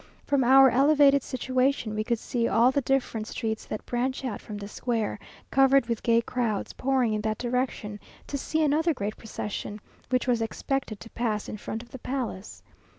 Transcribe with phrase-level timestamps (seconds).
[0.25, 4.57] From our elevated situation, we could see all the different streets that branch out from
[4.57, 5.19] the square,
[5.51, 9.79] covered with gay crowds pouring in that direction to see another great procession,
[10.09, 12.63] which was expected to pass in front of the palace.